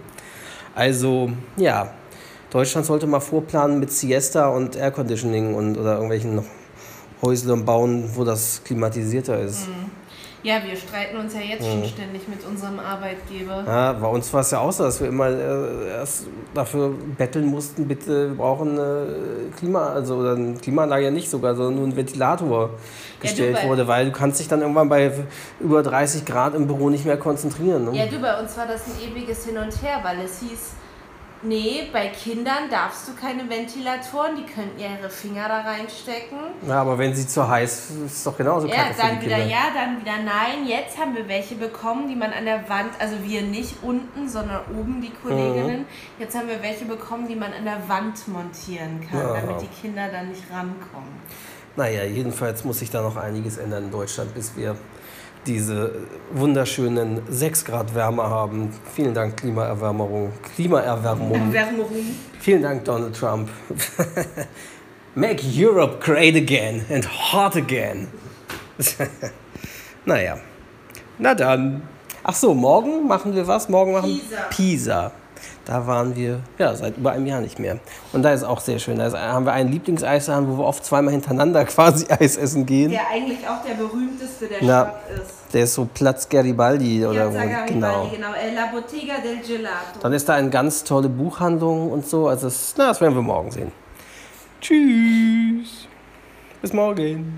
Also, 0.73 1.29
ja, 1.57 1.91
Deutschland 2.49 2.87
sollte 2.87 3.05
mal 3.05 3.19
vorplanen 3.19 3.79
mit 3.79 3.91
Siesta 3.91 4.47
und 4.47 4.77
Air 4.77 4.91
Conditioning 4.91 5.53
und 5.53 5.77
oder 5.77 5.95
irgendwelchen 5.95 6.41
Häuslern 7.21 7.65
bauen, 7.65 8.09
wo 8.15 8.23
das 8.23 8.61
klimatisierter 8.63 9.39
ist. 9.39 9.67
Ja, 10.45 10.57
wir 10.63 10.75
streiten 10.77 11.17
uns 11.17 11.33
ja 11.33 11.39
jetzt 11.39 11.63
Mhm. 11.63 11.71
schon 11.71 11.85
ständig 11.85 12.27
mit 12.27 12.45
unserem 12.45 12.79
Arbeitgeber. 12.79 13.63
Ja, 13.65 13.93
bei 13.93 14.07
uns 14.07 14.31
war 14.31 14.41
es 14.41 14.51
ja 14.51 14.59
auch 14.59 14.71
so, 14.71 14.83
dass 14.83 15.01
wir 15.01 15.07
immer 15.07 15.27
äh, 15.27 15.87
erst 15.89 16.27
dafür 16.53 16.91
betteln 17.17 17.47
mussten, 17.47 17.87
bitte, 17.87 18.29
wir 18.29 18.35
brauchen 18.37 18.77
eine 18.77 19.07
Klima, 19.57 19.87
also 19.89 20.17
oder 20.17 20.33
eine 20.35 20.53
Klimaanlage 20.53 21.05
ja 21.05 21.09
nicht 21.11 21.31
sogar, 21.31 21.55
sondern 21.55 21.77
nur 21.77 21.87
ein 21.87 21.95
Ventilator 21.95 22.69
gestellt 23.19 23.57
bei- 23.59 23.67
wurde, 23.67 23.87
weil 23.87 24.05
du 24.05 24.11
kannst 24.11 24.39
dich 24.39 24.47
dann 24.47 24.61
irgendwann 24.61 24.87
bei 24.87 25.11
über 25.59 25.81
30 25.81 26.25
Grad 26.25 26.53
im 26.53 26.67
Büro 26.67 26.91
nicht 26.91 27.05
mehr 27.05 27.17
konzentrieren. 27.17 27.85
Ne? 27.85 27.97
Ja, 27.97 28.05
du, 28.05 28.19
bei 28.19 28.39
uns 28.39 28.55
war 28.55 28.67
das 28.67 28.83
ein 28.85 28.93
ewiges 29.11 29.45
Hin 29.45 29.57
und 29.57 29.81
Her, 29.81 29.97
weil 30.03 30.19
es 30.23 30.41
hieß, 30.41 30.73
nee, 31.45 31.87
bei 31.93 32.07
Kindern 32.09 32.69
darfst 32.69 33.07
du 33.07 33.13
keine 33.15 33.49
Ventilatoren, 33.49 34.35
die 34.35 34.43
könnten 34.51 34.79
ja 34.79 34.87
ihre 34.99 35.09
Finger 35.09 35.47
da 35.47 35.61
reinstecken. 35.61 36.37
Ja, 36.67 36.81
aber 36.81 36.97
wenn 36.97 37.13
sie 37.15 37.27
zu 37.27 37.47
heiß 37.47 37.71
ist, 37.71 37.89
ist 38.05 38.11
es 38.17 38.23
doch 38.23 38.35
genauso 38.37 38.67
Ja, 38.67 38.75
kacke 38.75 38.93
für 38.95 39.01
dann 39.01 39.19
die 39.19 39.25
wieder 39.27 39.35
Kinder. 39.37 39.51
ja, 39.51 39.61
dann 39.73 40.01
wieder 40.01 40.17
nein. 40.17 40.65
Jetzt 40.67 40.97
haben 40.97 41.15
wir 41.15 41.27
welche 41.27 41.55
bekommen, 41.55 42.07
die 42.07 42.15
man 42.15 42.33
an 42.33 42.45
der 42.45 42.67
Wand, 42.69 42.89
also 42.99 43.15
wir 43.23 43.41
nicht 43.43 43.75
unten, 43.81 44.27
sondern 44.27 44.61
oben 44.77 45.01
die 45.01 45.11
Kolleginnen. 45.11 45.81
Mhm. 45.81 45.85
Jetzt 46.19 46.35
haben 46.35 46.47
wir 46.47 46.61
welche 46.61 46.85
bekommen, 46.85 47.27
die 47.27 47.35
man 47.35 47.53
an 47.53 47.65
der 47.65 47.87
Wand 47.87 48.27
montieren 48.27 49.01
kann, 49.09 49.19
Ja. 49.19 49.33
damit 49.41 49.61
die 49.61 49.67
Kinder 49.81 50.07
dann 50.11 50.29
nicht 50.29 50.43
rankommen. 50.51 51.13
Naja, 51.77 52.03
jedenfalls 52.05 52.63
muss 52.63 52.79
sich 52.79 52.89
da 52.89 53.01
noch 53.01 53.17
einiges 53.17 53.57
ändern 53.57 53.85
in 53.85 53.91
Deutschland, 53.91 54.33
bis 54.33 54.55
wir 54.55 54.75
diese 55.47 55.91
wunderschönen 56.31 57.21
6 57.29 57.65
Grad 57.65 57.95
Wärme 57.95 58.23
haben. 58.23 58.73
Vielen 58.93 59.13
Dank, 59.13 59.37
Klimaerwärmung. 59.37 60.31
Klimaerwärmung. 60.55 61.33
Erwärmung. 61.33 61.87
Vielen 62.39 62.61
Dank, 62.61 62.85
Donald 62.85 63.15
Trump. 63.15 63.49
Make 65.15 65.43
Europe 65.43 65.99
great 66.03 66.35
again 66.35 66.85
and 66.89 67.05
hot 67.05 67.55
again. 67.55 68.07
naja. 70.05 70.37
Na 71.17 71.33
dann. 71.33 71.83
Ach 72.23 72.35
so, 72.35 72.53
morgen 72.53 73.07
machen 73.07 73.35
wir 73.35 73.47
was? 73.47 73.69
Morgen 73.69 73.93
machen 73.93 74.19
Pisa. 74.19 74.41
Pisa. 74.49 75.11
Da 75.65 75.87
waren 75.87 76.15
wir 76.15 76.39
ja 76.59 76.75
seit 76.75 76.97
über 76.97 77.11
einem 77.11 77.25
Jahr 77.25 77.41
nicht 77.41 77.57
mehr. 77.59 77.79
Und 78.13 78.21
da 78.23 78.31
ist 78.31 78.43
auch 78.43 78.59
sehr 78.59 78.77
schön. 78.79 78.99
Da 78.99 79.07
ist- 79.07 79.17
haben 79.17 79.45
wir 79.45 79.53
einen 79.53 79.71
Lieblingseisladen, 79.71 80.47
wo 80.47 80.57
wir 80.59 80.65
oft 80.65 80.85
zweimal 80.85 81.11
hintereinander 81.11 81.65
quasi 81.65 82.05
Eis 82.09 82.37
essen 82.37 82.65
gehen. 82.65 82.91
Der 82.91 83.09
eigentlich 83.11 83.39
auch 83.47 83.63
der 83.65 83.73
berühmteste 83.73 84.47
der 84.47 84.57
Na, 84.61 84.81
Stadt 84.83 85.01
ist. 85.23 85.33
Der 85.53 85.63
ist 85.63 85.73
so 85.73 85.87
Platz 85.91 86.27
Garibaldi 86.29 87.05
oder 87.05 87.29
Piazza 87.29 87.29
wo, 87.29 87.49
Garibaldi, 87.49 87.73
genau. 87.73 88.09
genau. 88.13 88.33
Äh, 88.33 88.53
La 88.53 88.65
Bottega 88.67 89.15
del 89.23 89.37
Gelato. 89.45 89.99
Dann 90.01 90.13
ist 90.13 90.27
da 90.29 90.33
eine 90.35 90.49
ganz 90.49 90.83
tolle 90.83 91.09
Buchhandlung 91.09 91.91
und 91.91 92.05
so. 92.07 92.27
Also 92.27 92.47
das, 92.47 92.73
na, 92.77 92.87
das 92.87 93.01
werden 93.01 93.15
wir 93.15 93.21
morgen 93.21 93.51
sehen. 93.51 93.71
Tschüss. 94.61 95.87
Bis 96.61 96.73
morgen. 96.73 97.33